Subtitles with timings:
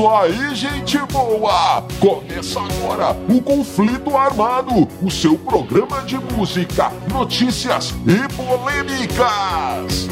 [0.00, 1.84] isso aí, gente boa!
[2.00, 10.08] Começa agora o Conflito Armado, o seu programa de música, notícias e polêmicas.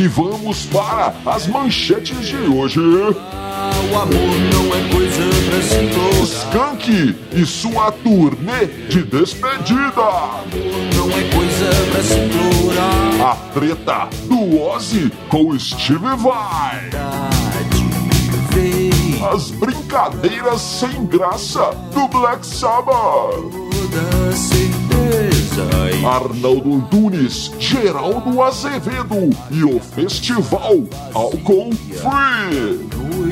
[0.00, 2.78] E vamos para as manchetes de hoje.
[3.90, 6.22] O amor não é coisa pra se implorar.
[6.22, 10.42] Skank e sua turnê de despedida.
[10.96, 12.22] Não é coisa pra se.
[13.22, 16.90] A treta do Ozzy com Steve Vai.
[19.32, 23.62] As brincadeiras sem graça do Black Sabbath.
[26.04, 30.82] Arnaldo Antunes, Geraldo Azevedo e o festival
[31.14, 33.31] Alcohol Free.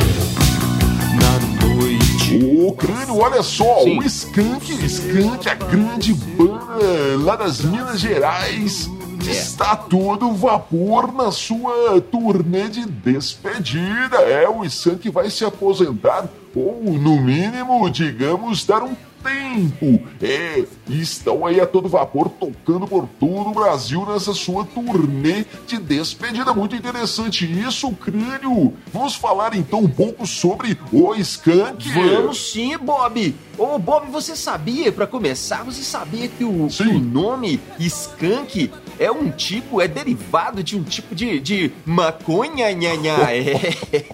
[2.71, 2.73] Na noite.
[2.73, 3.99] Ô, Crânio, olha só, Sim.
[3.99, 8.89] o Skank, Skank, a grande banda lá das Minas Gerais,
[9.27, 9.29] É.
[9.31, 14.17] está todo vapor na sua turnê de despedida.
[14.17, 20.01] É, o Skank vai se aposentar, ou no mínimo, digamos, dar um tempo.
[20.21, 25.45] É, e estão aí a todo vapor tocando por todo o Brasil nessa sua turnê
[25.67, 26.53] de despedida.
[26.53, 28.73] Muito interessante isso, Crânio.
[28.93, 31.89] Vamos falar então um pouco sobre o Skank.
[31.89, 33.35] Vamos sim, Bob!
[33.57, 39.11] Ô, Bob, você sabia, pra começar, você sabia que o, que o nome skunk é
[39.11, 43.17] um tipo, é derivado de um tipo de, de maconha, nha, nha.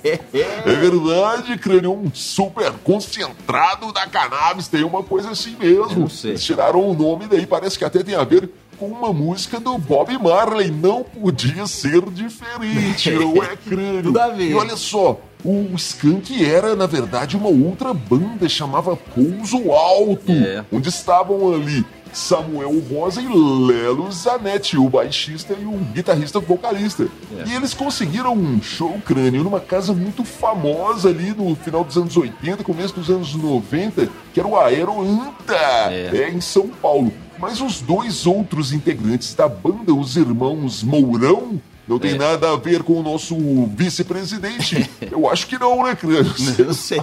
[0.03, 0.69] É.
[0.71, 5.83] É verdade, crânio, um super concentrado da cannabis, tem uma coisa assim mesmo.
[5.91, 6.31] Eu não sei.
[6.31, 9.77] Eles tiraram o nome daí, parece que até tem a ver com uma música do
[9.77, 10.69] Bob Marley.
[10.71, 14.03] Não podia ser diferente, não é, crânio?
[14.03, 14.51] Tudo a ver.
[14.51, 20.63] E olha só, o Skank era, na verdade, uma outra banda, chamava Pouso Alto, É.
[20.71, 27.07] onde estavam ali Samuel Rosa e Lelo Zanetti, o baixista e o guitarrista vocalista.
[27.37, 27.49] É.
[27.49, 32.15] E eles conseguiram um show crânio numa casa muito famosa ali no final dos anos
[32.17, 35.53] 80, começo dos anos 90, que era o Aeroanta,
[35.89, 36.11] É.
[36.13, 37.11] é, em São Paulo.
[37.39, 42.17] Mas os dois outros integrantes da banda, os irmãos Mourão, não tem É.
[42.17, 43.35] nada a ver com o nosso
[43.75, 44.89] vice-presidente.
[45.11, 46.33] Eu acho que não, né, Crânio?
[46.65, 47.01] Não sei.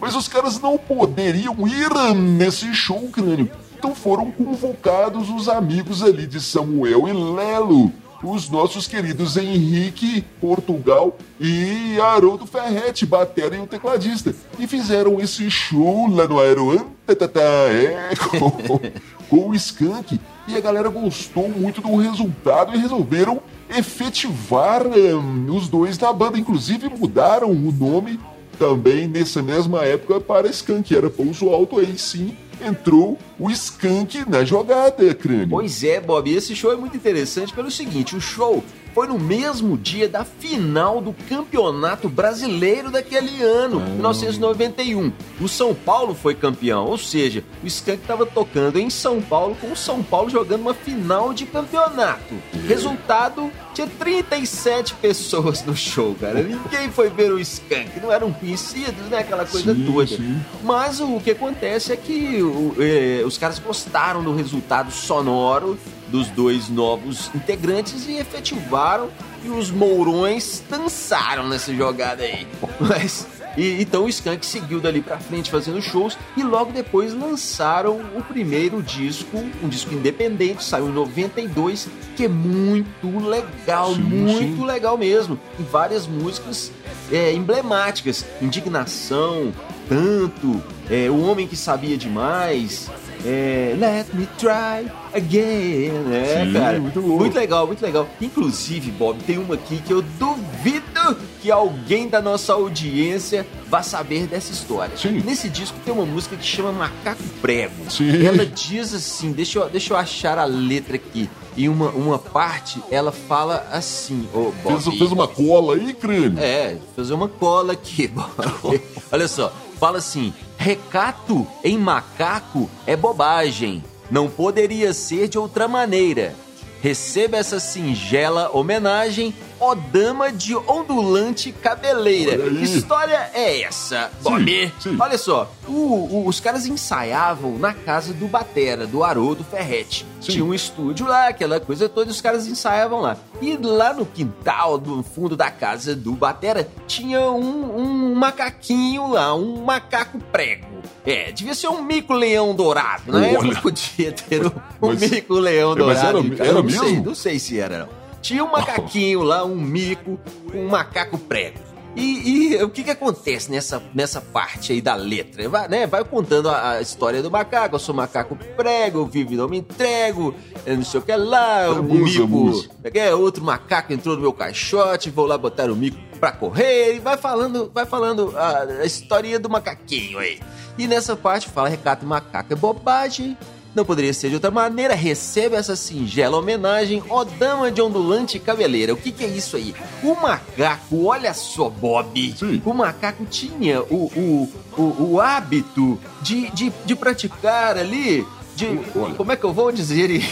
[0.00, 3.48] Mas os caras não poderiam ir nesse show, crânio.
[3.84, 7.92] Então foram convocados os amigos ali de Samuel e Lelo.
[8.22, 14.34] Os nossos queridos Henrique Portugal e Haroldo Ferretti, batera e o tecladista.
[14.58, 18.80] E fizeram esse show lá no Aeroan, é, com,
[19.28, 20.18] com o Skank.
[20.48, 26.38] E a galera gostou muito do resultado e resolveram efetivar hum, os dois na banda.
[26.38, 28.18] Inclusive mudaram o nome
[28.58, 30.96] também nessa mesma época para Skank.
[30.96, 35.48] Era Pouso Alto, aí sim entrou o Skank na jogada, crânio.
[35.48, 38.62] Pois é, Bob, esse show é muito interessante pelo seguinte: o show
[38.94, 45.12] foi no mesmo dia da final do Campeonato Brasileiro daquele ano, 1991.
[45.40, 49.72] O São Paulo foi campeão, ou seja, o Skank estava tocando em São Paulo com
[49.72, 52.34] o São Paulo jogando uma final de campeonato.
[52.68, 56.42] Resultado: tinha 37 pessoas no show, cara.
[56.42, 59.18] Ninguém foi ver o Skank, não eram conhecidos, né?
[59.18, 60.06] Aquela coisa Sim, toda.
[60.06, 60.40] sim.
[60.62, 65.76] Mas o que acontece é que o- eh, os caras gostaram do resultado sonoro
[66.14, 69.10] dos dois novos integrantes e efetivaram
[69.44, 72.46] e os mourões dançaram nessa jogada aí.
[72.78, 73.26] Mas
[73.56, 78.22] e, então o Skank seguiu dali pra frente fazendo shows e logo depois lançaram o
[78.22, 84.64] primeiro disco, um disco independente, saiu em 92, que é muito legal, Sim, muito sim.
[84.64, 85.36] legal mesmo.
[85.58, 86.70] E várias músicas
[87.10, 89.52] é, emblemáticas, Indignação,
[89.88, 92.88] Tanto, é, O Homem que Sabia Demais,
[93.24, 96.78] é, Let Me Try Again, né, Sim, cara?
[96.78, 97.00] muito.
[97.00, 98.08] Muito legal, muito legal.
[98.20, 104.26] Inclusive, Bob, tem uma aqui que eu duvido que alguém da nossa audiência vá saber
[104.26, 104.96] dessa história.
[104.96, 105.22] Sim.
[105.24, 107.90] Nesse disco tem uma música que chama Macaco Prego.
[107.90, 108.26] Sim.
[108.26, 111.28] Ela diz assim, deixa eu, deixa eu achar a letra aqui.
[111.56, 114.82] Em uma, uma parte, ela fala assim, ô Bob.
[114.82, 116.38] Fez, fez uma cola aí, crânio?
[116.38, 118.28] É, fazer uma cola aqui, Bob.
[119.12, 120.32] Olha só, fala assim:
[120.64, 123.84] recato em macaco é bobagem.
[124.10, 126.34] Não poderia ser de outra maneira.
[126.80, 132.50] Receba essa singela homenagem O Dama de Ondulante Cabeleira.
[132.50, 134.72] Que história é essa, Bob?
[134.98, 140.06] Olha só, o, o, os caras ensaiavam na casa do Batera, do Haroldo Ferretti.
[140.20, 140.32] Sim.
[140.32, 143.16] Tinha um estúdio lá, aquela coisa toda, e os caras ensaiavam lá.
[143.40, 149.34] E lá no quintal, no fundo da casa do Batera, tinha um, um macaquinho lá,
[149.34, 150.74] um macaco prego.
[151.06, 153.36] É, devia ser um mico-leão dourado, né?
[153.38, 153.60] Olha.
[153.60, 154.52] Podia ter um,
[154.82, 156.22] um mico-leão dourado.
[156.22, 156.84] Mas era, era não mesmo?
[156.84, 158.03] Sei, não sei se era, não.
[158.24, 160.18] Tinha um macaquinho lá, um mico,
[160.54, 161.58] um macaco prego.
[161.94, 165.46] E, e, o que que acontece nessa, nessa parte aí da letra?
[165.46, 165.86] Vai, né?
[165.86, 167.74] Vai contando a, a, história do macaco.
[167.74, 170.34] Eu sou macaco prego, eu vivo e não me entrego,
[170.66, 172.64] não sei o que lá, o mico.
[172.94, 176.96] É, outro macaco entrou no meu caixote, vou lá botar o mico pra correr.
[176.96, 180.40] E vai falando, vai falando a, a história do macaquinho aí.
[180.78, 183.36] E nessa parte fala recato macaco é bobagem.
[183.74, 188.94] Não poderia ser de outra maneira, recebe essa singela homenagem, ó dama de ondulante cabeleira.
[188.94, 189.74] O que, que é isso aí?
[190.02, 192.34] O macaco, olha só, Bob.
[192.38, 192.62] Sim.
[192.64, 198.78] O macaco tinha o, o, o, o hábito de, de, de praticar ali de,
[199.16, 200.08] como é que eu vou dizer?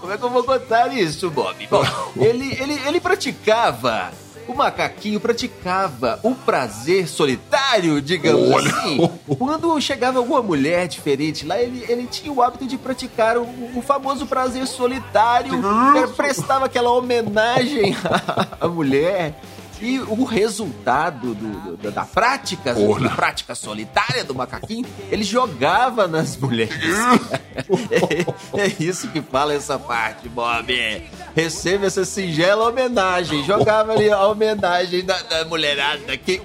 [0.00, 1.66] como é que eu vou contar isso, Bob?
[1.70, 1.84] Bom,
[2.16, 4.12] ele, ele, ele praticava
[4.48, 8.70] o macaquinho praticava o prazer solitário, digamos Olha.
[8.70, 9.10] assim.
[9.36, 13.82] Quando chegava alguma mulher diferente lá, ele, ele tinha o hábito de praticar o, o
[13.82, 15.52] famoso prazer solitário,
[16.16, 17.96] prestava aquela homenagem
[18.60, 19.34] à mulher.
[19.80, 26.36] E o resultado do, do, da prática, da prática solitária do macaquinho, ele jogava nas
[26.36, 26.74] mulheres.
[28.54, 30.72] é, é, isso que fala essa parte, Bob.
[31.34, 33.44] Receba essa singela homenagem.
[33.44, 36.16] Jogava ali a homenagem da, da mulherada.
[36.16, 36.38] Que...
[36.38, 36.42] que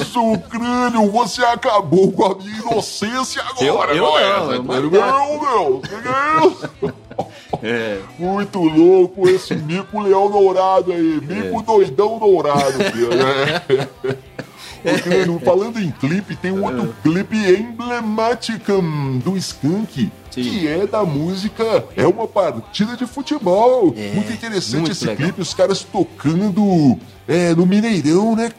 [0.00, 1.10] isso, crânio?
[1.10, 5.82] Você acabou com a minha inocência agora, eu, eu não, é, não, meu.
[5.82, 6.94] Que é isso?
[7.62, 8.00] É.
[8.18, 11.20] Muito louco esse mico leão dourado aí.
[11.20, 11.62] Mico é.
[11.62, 13.10] doidão dourado, filho.
[14.84, 15.44] É.
[15.44, 18.82] Falando em clipe, tem um outro clipe emblemático
[19.22, 20.10] do Skank.
[20.32, 20.42] Sim.
[20.42, 23.94] que é da música É uma partida de futebol.
[23.96, 25.24] É, muito interessante muito esse legal.
[25.24, 28.50] clipe, os caras tocando é, no Mineirão, né,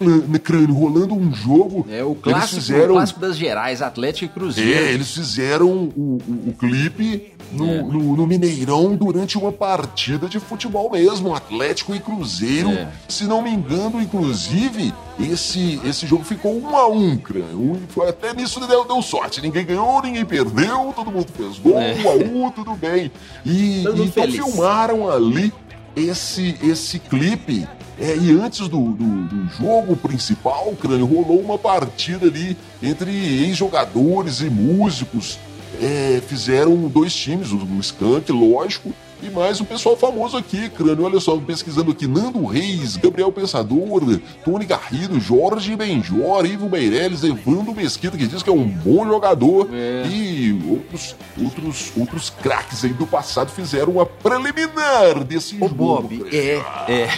[0.42, 0.74] Crânio?
[0.74, 1.86] Rolando um jogo.
[1.90, 2.94] É, o clássico, eles fizeram...
[2.94, 4.86] o clássico das Gerais, Atlético e Cruzeiro.
[4.86, 7.82] É, eles fizeram o, o, o clipe no, é.
[7.82, 12.70] no, no, Mineirão durante uma partida de futebol mesmo, Atlético e Cruzeiro.
[12.70, 12.88] É.
[13.10, 17.82] Se não me engano, inclusive, esse, esse jogo ficou um a um, Crânio.
[18.08, 19.42] Até nisso deu, deu sorte.
[19.42, 21.96] Ninguém ganhou, ninguém perdeu, todo mundo fez gol, é.
[21.96, 22.14] um a
[22.48, 23.12] um, tudo bem.
[23.46, 25.54] E, e então filmaram ali
[25.96, 27.68] esse, esse clipe
[28.00, 34.42] é, e antes do, do, do, jogo principal, Crânio, rolou uma partida ali entre ex-jogadores
[34.42, 35.38] e músicos.
[35.82, 38.92] É, fizeram dois times, o, o Skank, lógico,
[39.26, 41.06] e mais um pessoal famoso aqui, crânio.
[41.06, 47.74] Olha só, pesquisando aqui: Nando Reis, Gabriel Pensador, Tony Garrido, Jorge Benjor, Ivo Meirelles, Evandro
[47.74, 49.70] Mesquita, que diz que é um bom jogador.
[49.74, 50.06] É.
[50.08, 55.76] E outros, outros, outros craques aí do passado fizeram uma preliminar desse Ô, jogo.
[55.76, 56.62] Bob, é,
[56.92, 57.10] é.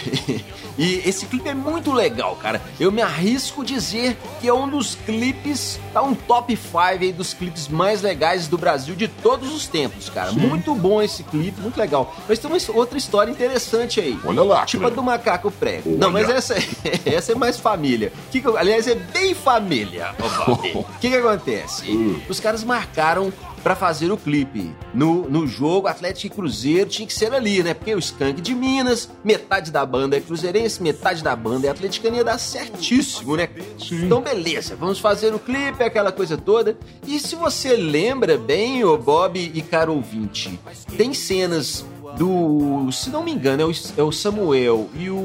[0.78, 2.60] E esse clipe é muito legal, cara.
[2.78, 7.32] Eu me arrisco dizer que é um dos clipes, tá um top 5 aí dos
[7.32, 10.32] clipes mais legais do Brasil de todos os tempos, cara.
[10.32, 10.40] Sim.
[10.40, 11.95] Muito bom esse clipe, muito legal.
[12.28, 14.18] Mas tem uma outra história interessante aí.
[14.24, 14.64] Olha lá.
[14.64, 15.90] Tipo a do macaco prego.
[15.90, 15.98] Olha.
[15.98, 16.54] Não, mas essa,
[17.06, 18.12] essa é mais família.
[18.30, 20.14] Que que, aliás, é bem família.
[20.48, 21.90] O que, que acontece?
[21.90, 22.20] Hum.
[22.28, 23.32] Os caras marcaram
[23.66, 24.72] para fazer o clipe.
[24.94, 27.74] No, no jogo, Atlético e Cruzeiro tinha que ser ali, né?
[27.74, 32.18] Porque o Skank de Minas, metade da banda é cruzeirense, metade da banda é atleticana,
[32.18, 33.48] ia dar certíssimo, né?
[33.76, 34.04] Sim.
[34.04, 36.78] Então, beleza, vamos fazer o clipe, aquela coisa toda.
[37.08, 40.60] E se você lembra bem, o Bob e caro ouvinte,
[40.96, 41.84] tem cenas
[42.16, 42.88] do.
[42.92, 45.16] Se não me engano, é o, é o Samuel e o,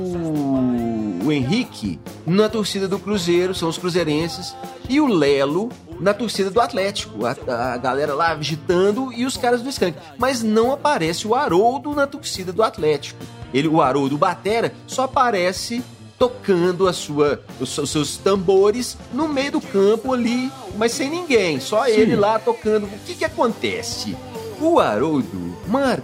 [1.24, 4.56] o Henrique na torcida do Cruzeiro, são os cruzeirenses,
[4.90, 7.25] e o Lelo na torcida do Atlético.
[7.25, 9.98] A, a, galera lá agitando e os caras do Skank.
[10.18, 13.20] Mas não aparece o Haroldo na torcida do Atlético.
[13.54, 15.84] Ele, o Haroldo Batera só aparece
[16.18, 21.60] tocando a sua, os, os, seus tambores no meio do campo ali, mas sem ninguém,
[21.60, 21.92] só Sim.
[21.92, 22.86] ele lá tocando.
[22.86, 24.16] O que que acontece?
[24.60, 26.00] O Haroldo mar,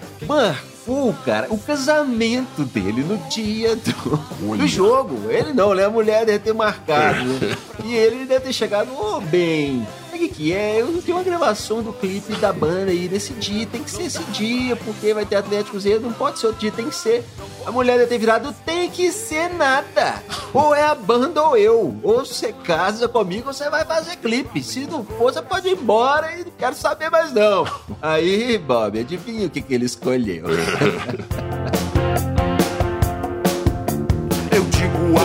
[0.87, 5.29] marcou, cara, o casamento dele no dia do, do jogo.
[5.29, 5.85] Ele não, né?
[5.85, 7.25] A mulher deve ter marcado.
[7.25, 7.57] Né?
[7.83, 9.85] e ele deve ter chegado, ô oh, bem,
[10.17, 10.81] que é?
[10.81, 14.23] Eu tenho uma gravação do clipe da banda aí nesse dia, tem que ser esse
[14.25, 17.23] dia, porque vai ter Atlético Z, não pode ser outro dia, tem que ser.
[17.65, 20.23] A mulher deve ter virado, tem que ser nada.
[20.53, 21.99] Ou é a banda ou eu.
[22.01, 24.63] Ou você casa comigo, você vai fazer clipe.
[24.63, 27.67] Se não for, você pode ir embora e não quero saber mais não.
[28.01, 30.45] Aí, Bob, adivinha o que, que ele escolheu?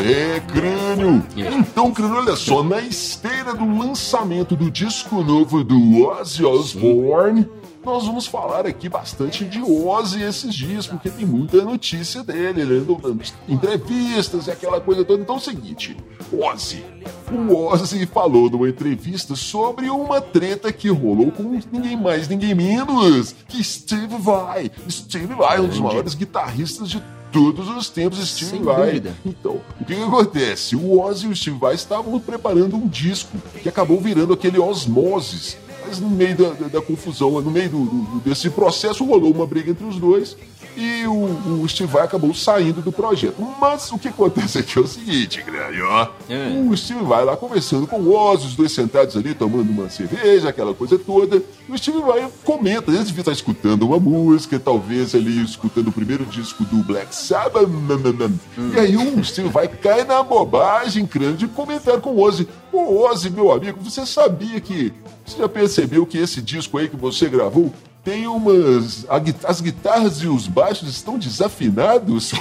[0.04, 1.24] É, crânio.
[1.36, 7.48] Então, crânio, olha só, na esteira do lançamento do disco novo do Ozzy Osbourne,
[7.84, 12.78] nós vamos falar aqui bastante de Ozzy esses dias, porque tem muita notícia dele, ele
[12.78, 15.20] andou dando entrevistas e aquela coisa toda.
[15.20, 15.96] Então é o seguinte,
[16.32, 16.84] Ozzy.
[17.32, 23.34] O Ozzy falou numa entrevista sobre uma treta que rolou com ninguém mais, ninguém menos
[23.48, 24.70] que Steve Vai.
[24.88, 28.86] Steve Vai, um dos maiores guitarristas de todos os tempos, Steve Sem Vai.
[28.86, 29.16] dúvida.
[29.24, 30.76] Então, o que, que acontece?
[30.76, 35.56] O Ozzy e o Steve Vai estavam preparando um disco que acabou virando aquele Osmosis.
[35.86, 39.46] Mas no meio da, da- da confusão, no meio do- do- desse processo, rolou uma
[39.46, 40.36] briga entre os dois
[40.74, 43.34] e o, o Steve Vai acabou saindo do projeto.
[43.60, 46.08] Mas o que acontece aqui é o seguinte, grande, ó.
[46.30, 46.48] É.
[46.66, 50.48] O Steve vai lá conversando com o Ozzy, os dois sentados ali tomando uma cerveja,
[50.48, 51.42] aquela coisa toda.
[51.68, 55.92] E o Steve vai comenta, eles devia estar escutando uma música, talvez ali escutando o
[55.92, 57.68] primeiro disco do Black Sabbath.
[57.68, 58.30] nananã.
[58.74, 62.48] E aí o Steve vai cai na bobagem, crânio, de comentar com o Ozzy.
[62.72, 64.92] Ô Ozzy, meu amigo, você sabia que.
[65.24, 67.72] Você já percebeu que esse disco aí que você gravou
[68.04, 69.06] tem umas.
[69.08, 72.32] a as guitarras e os baixos estão desafinados?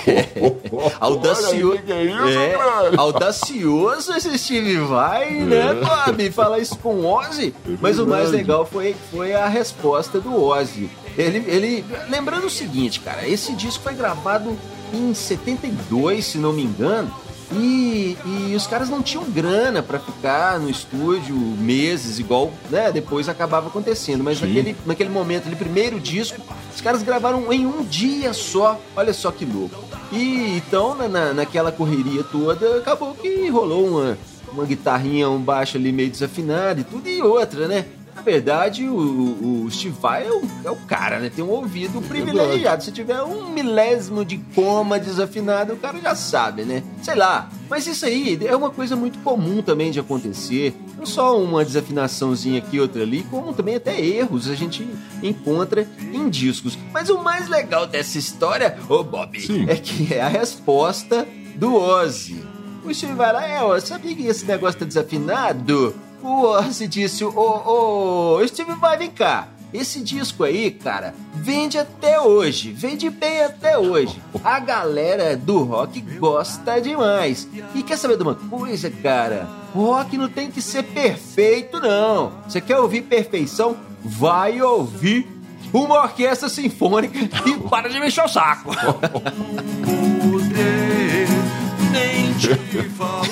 [0.99, 1.77] Audacioso.
[1.77, 6.31] Que que é isso, É, audacioso esse Steve vai, né, Bob?
[6.31, 7.53] Falar isso com o Ozzy.
[7.79, 10.89] Mas o mais legal foi, foi a resposta do Ozzy.
[11.17, 11.85] Ele, ele.
[12.09, 14.57] Lembrando o seguinte, cara, esse disco foi gravado
[14.93, 17.13] em 72, se não me engano.
[17.53, 23.27] E, e os caras não tinham grana pra ficar no estúdio meses, igual né, depois
[23.27, 24.23] acabava acontecendo.
[24.23, 26.41] Mas naquele, naquele momento, aquele primeiro disco,
[26.73, 28.79] os caras gravaram em um dia só.
[28.95, 29.83] Olha só que louco.
[30.11, 34.17] E então, na, na- naquela correria toda, acabou que rolou uma,
[34.53, 37.85] uma guitarrinha, um baixo ali meio desafinado e tudo, e outra, né?
[38.15, 41.31] Na verdade, o, o Steve Vai é o, é o cara, né?
[41.33, 42.83] Tem um ouvido privilegiado.
[42.83, 46.83] Se tiver um milésimo de coma desafinado, o cara já sabe, né?
[47.01, 47.49] Sei lá.
[47.69, 50.75] Mas isso aí é uma coisa muito comum também de acontecer.
[50.97, 54.87] Não só uma desafinaçãozinha aqui, outra ali, como também até erros a gente
[55.23, 56.77] encontra em discos.
[56.91, 59.65] Mas o mais legal dessa história, ô Bob, Sim.
[59.67, 62.43] é que é a resposta do Ozzy.
[62.83, 65.95] O Steve vai lá, é, ó, sabia que esse negócio tá desafinado?
[66.21, 69.47] O Ozzy disse, ô, ô, Steve vai, vem cá.
[69.73, 74.21] Esse disco aí, cara, vende até hoje, vende bem até hoje.
[74.43, 77.47] A galera do rock gosta demais.
[77.73, 79.47] E quer saber de uma coisa, cara?
[79.73, 82.33] Rock não tem que ser perfeito, não.
[82.45, 83.77] Você quer ouvir perfeição?
[84.03, 85.25] Vai ouvir
[85.71, 88.71] uma orquestra sinfônica e para de mexer o saco.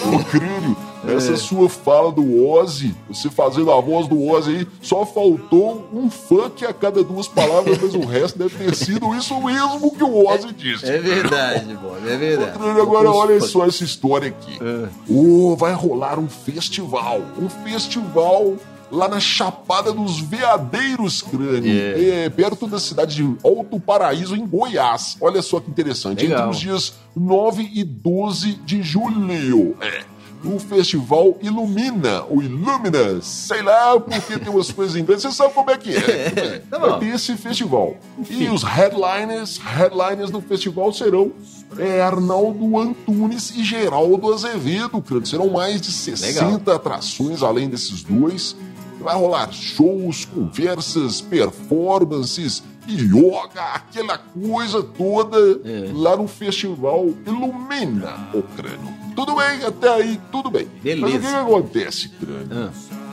[0.10, 5.06] poder crânio, essa sua fala do Ozzy, você fazendo a voz do Ozzy aí, só
[5.06, 9.92] faltou um funk a cada duas palavras, mas o resto deve ter sido isso mesmo
[9.96, 10.86] que o Ozzy disse.
[10.90, 12.58] É verdade, Bob, é verdade.
[12.82, 14.58] Agora olha só essa história aqui.
[14.62, 14.90] É.
[15.12, 18.56] Ô, vai rolar um festival, um festival
[18.92, 22.26] lá na Chapada dos Veadeiros, crânio, É.
[22.26, 25.16] é, perto da cidade de Alto Paraíso, em Goiás.
[25.22, 26.40] Olha só que interessante, Legal.
[26.40, 29.76] entre os dias 9 e 12 de julho.
[29.82, 30.02] É.
[30.44, 35.54] O festival Ilumina, ou Ilumina, sei lá, porque tem umas coisas em inglês, você sabe
[35.54, 36.62] como é que é.
[36.70, 36.92] Tá bom.
[36.92, 37.98] Vai ter esse festival.
[38.30, 41.34] E os headliners, headliners do festival serão
[41.78, 45.04] é, Arnaldo Antunes e Geraldo Azevedo.
[45.26, 48.56] Serão mais de 60 atrações além desses dois.
[49.02, 55.92] Vai rolar shows, conversas, performances, yoga, aquela coisa toda É.
[55.94, 58.94] lá no festival Ilumina o crânio.
[59.16, 60.66] Tudo bem, até aí, tudo bem.
[60.66, 61.28] Mas o que, Beleza.
[61.30, 62.48] que acontece, crânio?
[62.52, 62.70] Ah.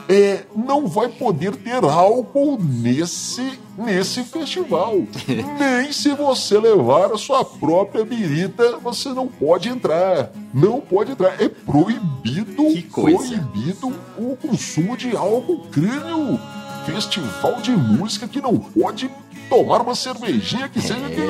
[0.09, 4.95] é, não vai poder ter álcool nesse, nesse festival.
[5.59, 10.31] Nem se você levar a sua própria birita, você não pode entrar.
[10.53, 11.41] Não pode entrar.
[11.41, 16.39] É proibido, proibido o consumo de álcool crânio.
[16.85, 19.09] Festival de música que não pode
[19.49, 21.21] tomar uma cervejinha que seja que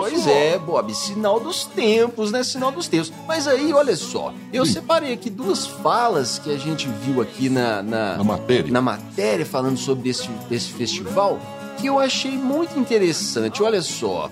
[0.00, 2.42] Pois é, Bob, sinal dos tempos, né?
[2.42, 3.12] Sinal dos tempos.
[3.26, 7.82] Mas aí, olha só, eu separei aqui duas falas que a gente viu aqui na,
[7.82, 8.72] na, Na matéria.
[8.72, 11.38] na matéria falando sobre esse, esse festival
[11.78, 13.62] que eu achei muito interessante.
[13.62, 14.30] Olha só.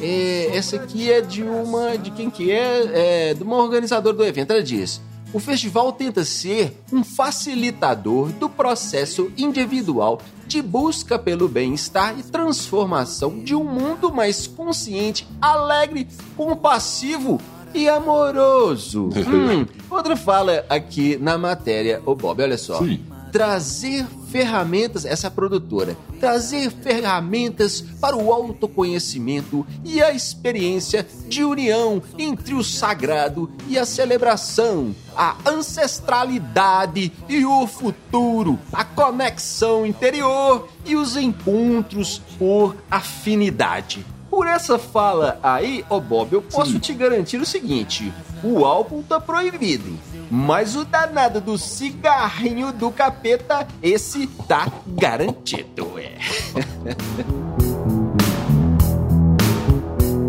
[0.00, 1.98] É, essa aqui é de uma.
[1.98, 3.30] de quem que é?
[3.30, 4.52] é de uma organizadora do evento.
[4.52, 5.00] Ela diz.
[5.32, 13.38] O festival tenta ser um facilitador do processo individual de busca pelo bem-estar e transformação
[13.38, 17.38] de um mundo mais consciente, alegre, compassivo
[17.74, 19.10] e amoroso.
[19.28, 22.78] Hum, outra fala aqui na matéria, ô Bob, olha só.
[22.78, 23.00] Sim.
[23.30, 32.54] Trazer ferramentas, essa produtora, trazer ferramentas para o autoconhecimento e a experiência de união entre
[32.54, 41.16] o sagrado e a celebração, a ancestralidade e o futuro, a conexão interior e os
[41.16, 44.04] encontros por afinidade.
[44.30, 46.78] Por essa fala aí, ô Bob, eu posso Sim.
[46.78, 49.98] te garantir o seguinte: o álcool tá proibido.
[50.30, 56.18] Mas o danado do cigarrinho do capeta, esse tá garantido, é.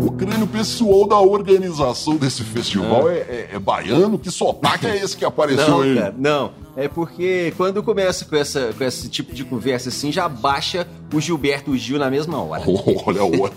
[0.02, 3.12] o crânio pessoal da organização desse festival ah.
[3.12, 4.18] é, é, é, baiano?
[4.18, 5.94] Que sotaque é esse que apareceu não, aí?
[5.94, 10.26] Cara, não, é porque quando começa com, essa, com esse tipo de conversa assim, já
[10.28, 12.62] baixa o Gilberto Gil na mesma hora.
[13.06, 13.52] Olha, olha.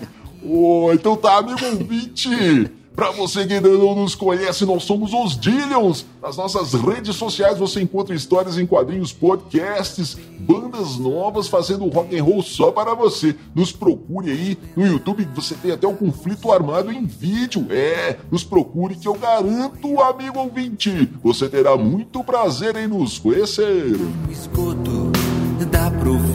[0.45, 2.29] Oh, então tá, amigo ouvinte.
[2.95, 6.05] Pra você que ainda não nos conhece, nós somos os Dillions.
[6.21, 12.23] Nas nossas redes sociais você encontra histórias em quadrinhos, podcasts, bandas novas fazendo rock and
[12.23, 13.35] roll só para você.
[13.55, 17.65] Nos procure aí no YouTube, você tem até o conflito armado em vídeo.
[17.71, 23.97] É, nos procure que eu garanto, amigo ouvinte, você terá muito prazer em nos conhecer.
[23.97, 25.11] No esgoto
[25.71, 26.32] da província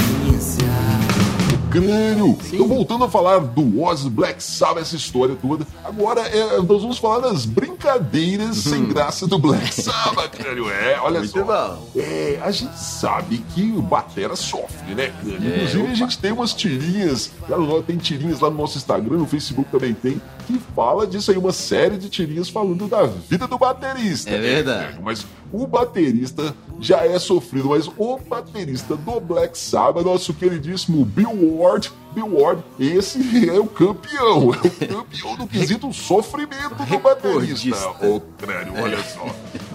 [1.70, 2.38] crânio.
[2.52, 6.98] Então, voltando a falar do Oz Black Sabbath, essa história toda, agora é, nós vamos
[6.98, 8.88] falar das brincadeiras sem uhum.
[8.88, 10.70] graça do Black Sabbath, crânio.
[10.70, 11.82] É, olha Muito só.
[11.96, 15.52] É, a gente sabe que o Batera sofre, né, crânio?
[15.52, 17.30] É, Inclusive, a gente tem umas tirinhas,
[17.86, 21.52] tem tirinhas lá no nosso Instagram, no Facebook também tem, que fala disso aí, uma
[21.52, 24.30] série de tirinhas falando da vida do baterista.
[24.30, 24.94] É verdade.
[24.94, 31.04] Né, mas o baterista já é sofrido, mas o baterista do Black Sabbath, nosso queridíssimo
[31.04, 36.98] Bill Ward, Bill Ward, esse é o campeão, é o campeão do quesito sofrimento do
[36.98, 37.90] baterista.
[38.06, 39.26] Ô, crânio, olha só.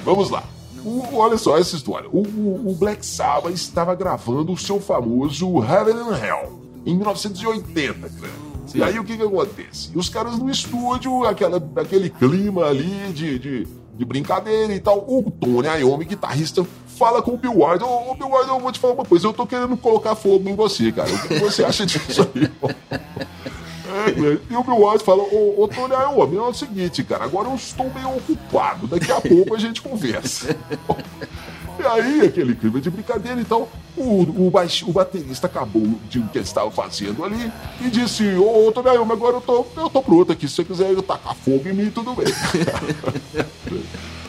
[0.03, 0.43] Vamos lá.
[0.83, 2.09] O, olha só essa história.
[2.11, 8.09] O, o, o, Black Sabbath estava gravando o seu famoso Heaven and Hell em 1980,
[8.09, 8.52] crânio.
[8.77, 9.91] E aí o que que acontece?
[9.95, 14.99] Os caras no estúdio, aquela, aquele clima ali de, de de brincadeira e tal.
[15.07, 16.65] O Tony Iommi, guitarrista,
[16.97, 17.83] fala com o Bill Ward.
[17.83, 19.27] Ô, oh, Bill Ward, eu vou te falar uma coisa.
[19.27, 21.13] Eu tô querendo colocar fogo em você, cara.
[21.13, 22.49] O que você acha disso aí?
[23.93, 27.47] É, e o Bill Ward fala, ô, ô Tony Iommi, é o seguinte, cara, agora
[27.47, 28.87] eu estou meio ocupado.
[28.87, 30.57] Daqui a pouco a gente conversa.
[31.83, 33.67] E aí, aquele clima de brincadeira, então,
[33.97, 38.71] o, o, o baterista acabou de o que ele estava fazendo ali e disse: Ô,
[38.71, 40.47] Tony Iommi, agora eu tô, eu tô pronto aqui.
[40.47, 42.27] Se você quiser tacar fogo em mim, tudo bem.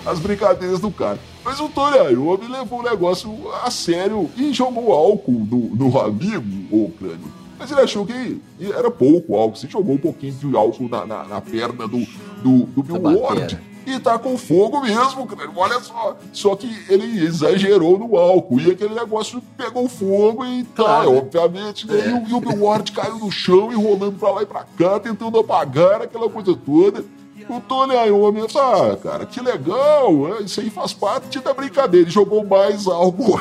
[0.05, 1.21] As brincadeiras do cara.
[1.45, 6.67] Mas o Tony Iommi levou o negócio a sério e jogou álcool no, no amigo,
[6.73, 7.33] o crânio.
[7.57, 9.57] Mas ele achou que era pouco álcool.
[9.57, 12.05] Você jogou um pouquinho de álcool na, na, na perna do,
[12.43, 15.51] do, do Bill Ward e tá com fogo mesmo, cara.
[15.55, 16.17] Olha só.
[16.33, 21.17] Só que ele exagerou no álcool e aquele negócio pegou fogo e tá, claro.
[21.17, 21.87] obviamente.
[21.87, 22.01] Né?
[22.01, 22.09] É.
[22.09, 24.65] E, o, e o Bill Ward caiu no chão e rolando pra lá e pra
[24.77, 27.05] cá, tentando apagar aquela coisa toda.
[27.49, 32.07] O Tony Iommi, ah, cara, que legal, isso aí faz parte da brincadeira.
[32.07, 33.39] Ele jogou mais álcool.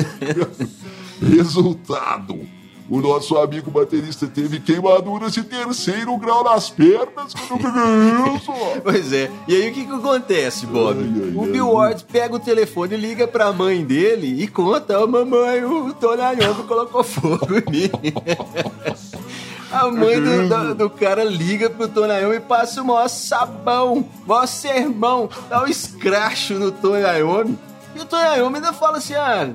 [1.20, 7.34] Resultado o nosso amigo baterista teve queimaduras de terceiro grau nas pernas.
[7.48, 8.52] Quando isso?
[8.82, 9.30] Pois é.
[9.46, 10.98] E aí o que, que acontece, Bob?
[10.98, 15.06] Ai, ai, o Bill Ward pega o telefone, liga pra mãe dele e conta: oh,
[15.06, 17.90] mamãe, o Tony Iommi colocou fogo em mim.
[19.72, 24.28] A mãe do, do, do, cara liga pro Iommi e passa o maior sabão, o
[24.28, 27.58] maior sermão, dá um escracho no Iommi.
[27.94, 29.48] E o Iommi ainda fala assim: ah,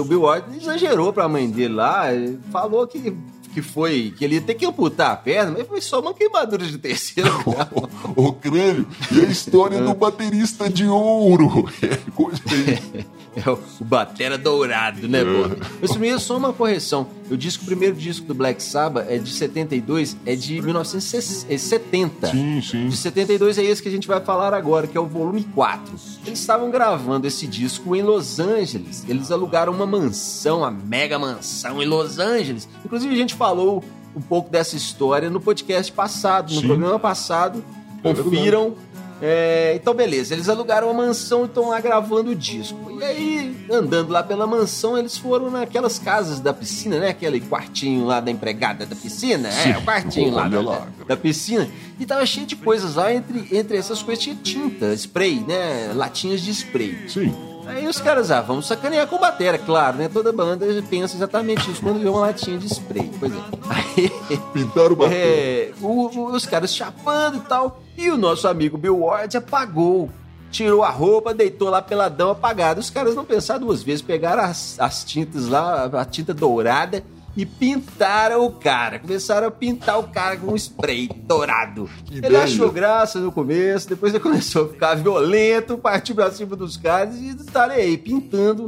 [0.00, 2.06] o Bill Ward exagerou pra mãe dele lá,
[2.50, 3.16] falou que
[3.56, 6.66] que foi que ele ia ter que amputar a perna, mas foi só uma queimadura
[6.66, 7.88] de terceiro grau.
[8.14, 11.66] o, o crânio e a história do baterista de ouro.
[11.80, 13.06] É coisa aí.
[13.44, 15.66] É o, Batera Dourado, né, pô?
[15.80, 17.06] Mas primeiro, só uma correção.
[17.30, 22.28] Eu disse que o primeiro disco do Black Sabbath é de 72, é de 1970.
[22.28, 22.88] Sim, sim.
[22.88, 25.94] De 72 é esse que a gente vai falar agora, que é o volume 4.
[26.26, 29.04] Eles estavam gravando esse disco em Los Angeles.
[29.06, 32.66] Eles alugaram uma mansão, uma mega mansão em Los Angeles.
[32.86, 33.84] Inclusive, a gente falou
[34.16, 36.66] um pouco dessa história no podcast passado, no sim.
[36.66, 37.62] programa passado.
[38.02, 38.74] É Confiram.
[39.20, 42.98] É, então, beleza, eles alugaram uma mansão e estão lá gravando o disco.
[43.00, 47.08] E aí, andando lá pela mansão, eles foram naquelas casas da piscina, né?
[47.08, 49.50] Aquele quartinho lá da empregada da piscina.
[49.50, 51.68] Sim, é, o quartinho lá, da, lá da, piscina.
[51.98, 55.92] E tava cheio de coisas lá, entre, entre essas coisas tinha tinta, spray, né?
[55.94, 57.08] Latinhas de spray.
[57.08, 57.34] Sim.
[57.66, 60.08] Aí os caras, ah, vamos sacanear com bateria, claro, né?
[60.08, 63.10] Toda banda pensa exatamente isso quando vê uma latinha de spray.
[63.18, 63.36] Pois é.
[63.68, 64.10] Aí,
[64.52, 67.82] Pintaram o é, o, Os caras chapando e tal.
[67.96, 70.10] E o nosso amigo Bill Ward apagou
[70.50, 72.80] tirou a roupa, deitou lá peladão apagado.
[72.80, 77.04] Os caras não pensaram duas vezes, pegaram as, as tintas lá, a tinta dourada
[77.36, 78.98] e pintaram o cara.
[78.98, 81.88] Começaram a pintar o cara com um spray dourado.
[82.06, 86.56] Que ele achou graça no começo, depois ele começou a ficar violento, partiu pra cima
[86.56, 88.66] dos caras e tá aí, pintando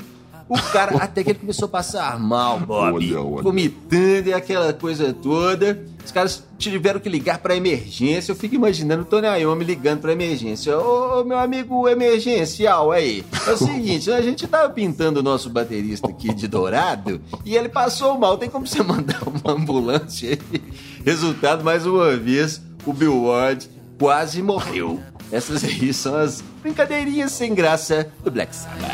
[0.48, 2.94] o cara, até que ele começou a passar mal, Bob.
[2.94, 3.42] Olha, olha.
[3.42, 5.84] Vomitando e aquela coisa toda.
[6.04, 8.32] Os caras tiveram que ligar pra emergência.
[8.32, 10.78] Eu fico imaginando o Tony Iommi ligando pra emergência.
[10.78, 13.24] Ô, meu amigo emergencial aí.
[13.46, 17.68] É o seguinte, a gente tava pintando o nosso baterista aqui de dourado e ele
[17.68, 18.38] passou mal.
[18.38, 20.62] Tem como você mandar uma ambulância aí?
[21.04, 24.98] Resultado, mais uma vez, o Bill Ward quase morreu.
[25.30, 28.88] Essas aí são as brincadeirinhas sem graça do Black Sabbath.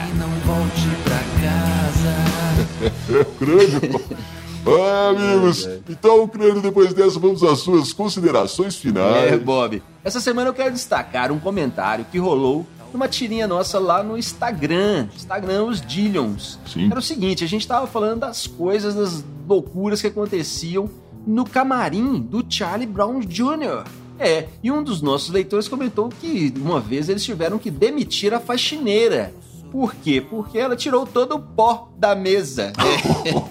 [2.91, 3.25] Casa.
[3.39, 4.25] crânio.
[4.67, 9.33] Ah, amigos, então, crânio, depois dessa, vamos às suas considerações finais.
[9.33, 9.83] É, Bob.
[10.03, 15.09] Essa semana eu quero destacar um comentário que rolou numa tirinha nossa lá no Instagram.
[15.15, 16.59] Instagram, os Dillions.
[16.67, 16.87] Sim.
[16.91, 20.89] Era o seguinte, a gente tava falando das coisas, das loucuras que aconteciam
[21.27, 23.85] no camarim do Charlie Brown Jr.
[24.19, 28.39] É, e um dos nossos leitores comentou que uma vez eles tiveram que demitir a
[28.39, 29.35] faxineira.
[29.75, 30.21] Por quê?
[30.21, 32.73] Porque ela tirou todo o pó da mesa.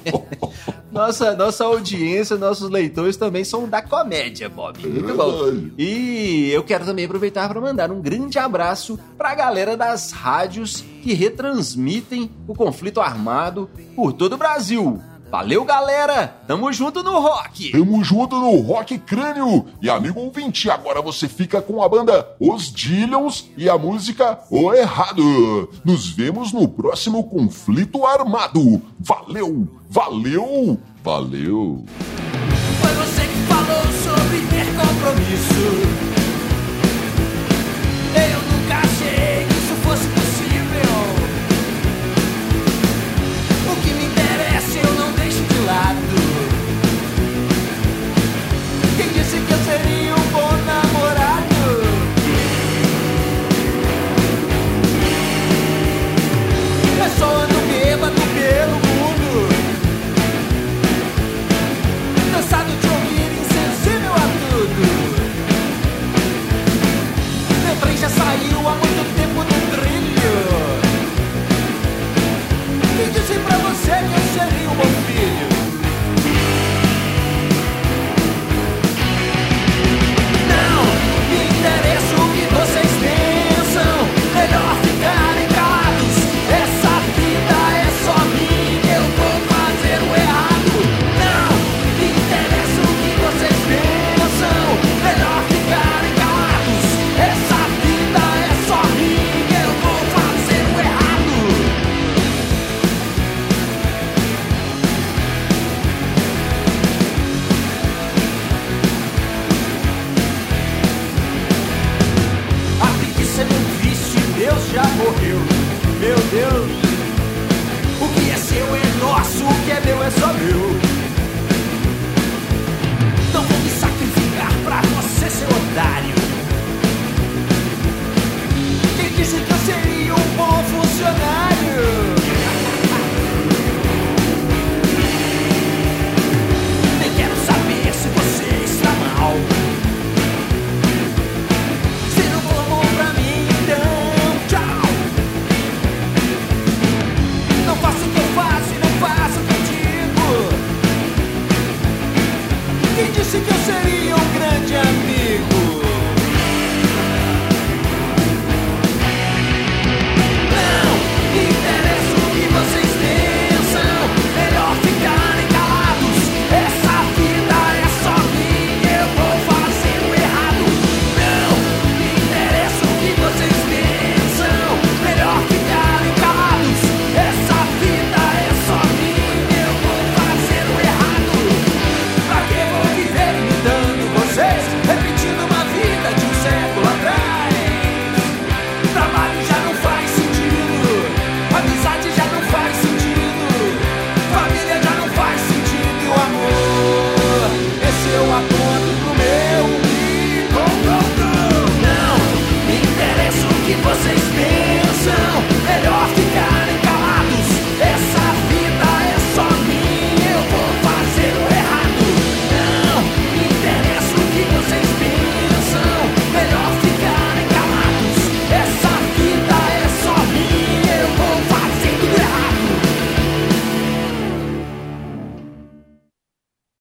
[0.90, 4.88] nossa, nossa audiência, nossos leitores também são da comédia, Bob.
[4.88, 5.70] Muito bom.
[5.78, 10.82] E eu quero também aproveitar para mandar um grande abraço para a galera das rádios
[11.02, 15.02] que retransmitem o conflito armado por todo o Brasil.
[15.34, 16.28] Valeu, galera!
[16.46, 17.72] Tamo junto no rock!
[17.72, 19.66] Tamo junto no rock crânio!
[19.82, 24.72] E amigo ouvinte, agora você fica com a banda Os Dillions e a música O
[24.72, 25.72] Errado.
[25.84, 28.80] Nos vemos no próximo conflito armado.
[29.00, 29.68] Valeu!
[29.90, 30.80] Valeu!
[31.04, 31.84] Valeu!
[32.80, 36.14] Foi você que falou sobre ter compromisso.
[38.16, 38.53] Eu seria